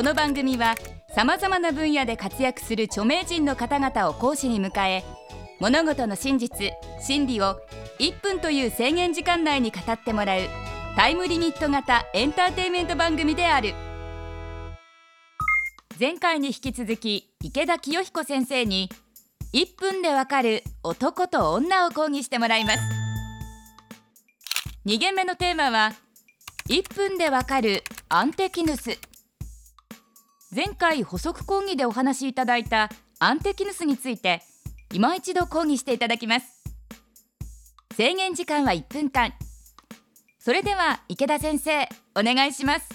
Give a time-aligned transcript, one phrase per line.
[0.00, 0.76] この番組は
[1.14, 5.04] さまざまな分野で活躍する著名人の方々を講師に迎え
[5.60, 6.72] 物事の真実
[7.02, 7.60] 真理を
[7.98, 10.40] 1分という制限時間内に語ってもらう
[10.96, 13.74] タイムリミット型エンターテインメント番組である。
[16.00, 18.88] 前回に引き続き池田清彦先生に
[19.52, 22.78] 1分でわかる男と女を講義してもらいます。
[24.86, 25.92] 2限目のテーマは
[26.70, 28.98] 1分でわかるアンテキヌス。
[30.54, 32.88] 前回補足講義でお話しいただいた
[33.20, 34.42] アンテキヌスについて
[34.92, 36.64] 今一度講義していただきます。
[37.96, 39.32] 制限時間は1分間。
[40.40, 42.88] それでは池田先生お願いします。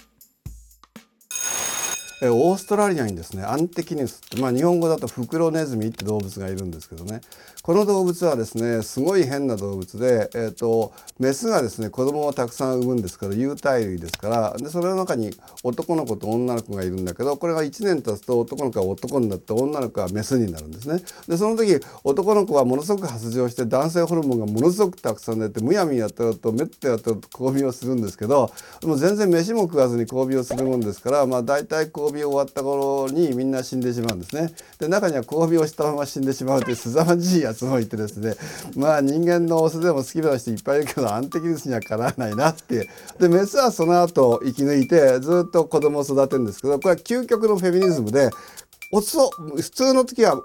[2.21, 7.19] オーストラリアにですねアンテキネスって、まあ、日本語だとフクロネズミって動物がいるんですけどね
[7.61, 15.31] この動物はですねすごい変な動物で、えーと、メスがですね子供をたくさん産むんですから有袋類ですからでそれの中に
[15.63, 21.01] 男の子と女の子がいるんだけどこれが1年経つと男の子は男になって女の子はメスになるんですね。
[21.27, 34.53] でその時男の子はものすごく発情して男性ホルモンがものすごくたくさん出てむやみやってるとめってやってると交尾をするんですけどでも全然飯も食わずに交尾をするもんですからまあ大体交尾終わった頃にみんな死んでしまうんですね。
[34.79, 38.35] で中には交尾をしたまま死んでしまうという 凄まじいやつもいてですね
[38.75, 42.89] まあ人間のオスでも好きな人いっぱいいるけどアンテキリスにはかなわないなって
[43.19, 48.29] でメスはその後生き抜いてずっと子供を育てるんですけどこれは究極のフェミニズムで
[48.91, 50.41] オスを普通の時は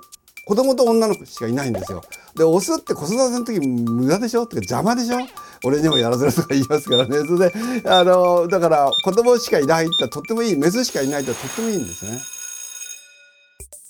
[0.46, 2.02] 子供と女の子しかいないんですよ。
[2.36, 4.44] でオスって子育ての時無駄でしょ？
[4.44, 5.18] ってか邪魔でしょ？
[5.64, 7.18] 俺にもやらせるとか言いますからね。
[7.26, 12.18] それであのだから子供しかいないってとってもいいメスしかいないってとってもいいんですね。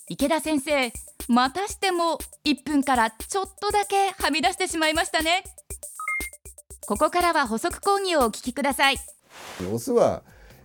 [0.08, 0.92] 池田先生
[1.28, 5.44] またしても1分からちょっとだけはみ出してしまいましたね。
[6.86, 8.96] ここからは補足講義をお聞きください。
[9.72, 10.22] オスは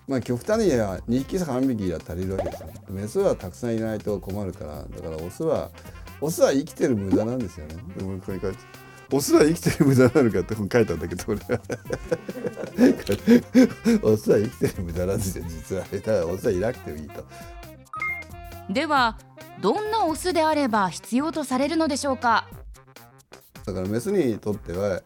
[0.08, 5.70] まあ極端には2匹3匹は足りるわけですよメスはたくさんいないと困るからだからオスは
[6.21, 7.76] オスは生きてる無駄なんですよね。
[7.99, 8.58] ここに書いて。
[9.11, 11.39] オスは生きてる無駄なのかって本書いたんだけどこれ
[14.02, 15.45] オスは生きてる無駄なんですよ。
[15.48, 17.23] 実はだからオスはいなくてもいいと。
[18.70, 19.20] では
[19.61, 22.48] どんなオスであれば必要とされるのでしょうか？
[23.64, 25.02] だからメスにとっては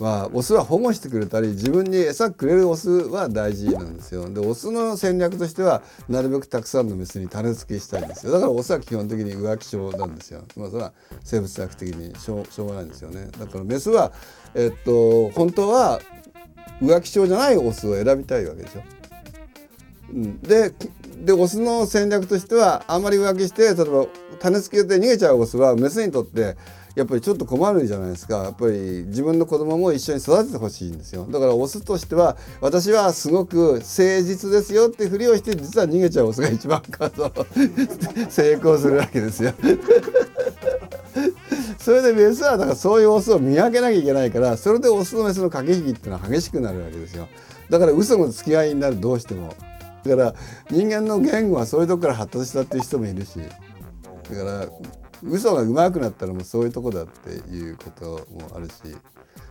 [0.00, 4.30] まあ、オスは保護してくれたり自分に餌くれるオスは大事なんですよ。
[4.30, 8.32] でオスの戦略としてはなるべくたくさんのメスに種付けしたいんですよ。
[8.32, 10.44] だからオスは基本的に浮気症なんですよ。
[10.56, 10.92] まあそれは
[11.24, 13.28] 生物学的にしょうしょうがないんですよね。
[13.38, 14.12] だからメスは
[14.54, 16.00] えっと本当は
[16.80, 18.82] 浮気症じゃないオスを選びたいわけでしょ。
[20.12, 20.72] うん、で
[21.24, 24.06] でオスの戦略としてはあんまり浮気して例えば
[24.38, 26.56] 種付けて逃げちゃうオスはメスにとって
[26.94, 28.38] やっぱりちょっと困るじゃないですか。
[28.38, 31.28] やっぱり自分の子供も一緒に育ててほしいんですよ。
[31.30, 36.82] だからオスとしては私はすごく誠実ですよってふりをして実は逃げちゃうオスが一番
[38.28, 39.52] 成功するわけですよ。
[41.78, 47.28] それでメスはだからそういうオスを見分けなきゃいけないからそれでオスとメスの駆け引きっていうのは激しくなるわけですよ。
[47.70, 49.54] だから嘘の付き合いになるどうしても。
[50.08, 50.34] だから
[50.70, 53.38] 人間の言語はそういうとこから発達したっていう人もいるし。
[53.38, 54.66] だから
[55.22, 58.72] 嘘が上手くなったのもうそういうとこだっていうこともあるし。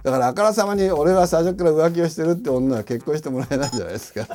[0.04, 4.26] だからあからさまに俺は最初から浮気をしてるって女は結婚してもらえないじゃないですか。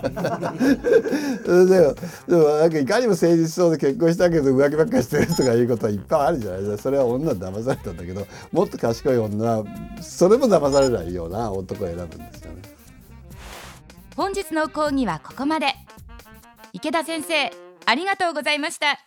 [1.45, 1.95] それで
[2.29, 6.83] でもなんかいかにも誠実そうで結婚したけど浮気ばっかりしてるとかいうことはいっぱいあるじゃないですか。
[6.83, 9.65] それは女は騙されたんだけどもっと賢い女は
[10.03, 12.63] それも騙されないような男を選ぶんですよね。
[14.17, 15.69] 本日の講義はここまで。
[16.75, 17.51] 池田先生
[17.85, 18.99] ありがとうございました。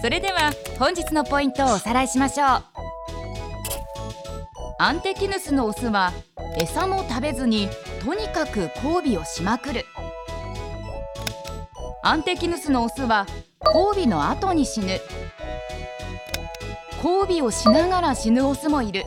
[0.00, 2.64] それでは本日のポイントをおさらいしましょう。
[4.78, 6.12] アンテキヌスのオスは
[6.56, 7.68] 餌も食べずに
[8.04, 9.84] とにかく交尾をしまくる。
[12.04, 13.26] アンテキヌスのオスは
[13.74, 15.00] 交尾の後に死ぬ。
[17.04, 19.02] 交尾をしながら死ぬオスもいる。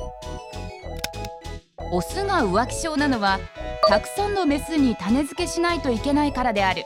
[1.93, 3.39] オスが浮気症なのは
[3.87, 6.83] たくさんのメスに種付けしないといけないからである。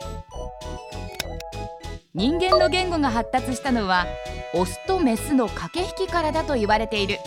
[2.14, 4.06] 人間の言語が発達したのは
[4.52, 7.18] オスとメスの駆け引きからだと言われている。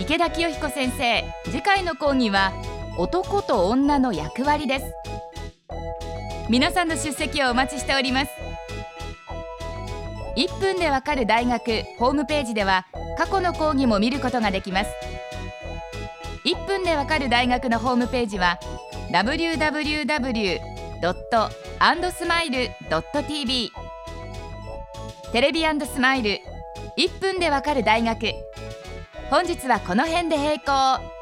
[0.00, 2.52] 池田清彦先生次回の講義は
[2.98, 4.86] 男と女の役割です。
[6.50, 8.32] 皆さんの出席をお待ちしております。
[10.36, 14.90] 1分でわかる大学ホームページでは過去の講義も見ることができます。
[16.44, 18.58] 1分でわかる大学のホームページは
[19.12, 20.60] www
[21.00, 21.48] ドット
[21.78, 23.70] アンドスマイルドット TV
[25.32, 26.40] テレビスマイル
[26.96, 28.34] 1分でわかる大学。
[29.30, 31.21] 本日はこの辺で閉校。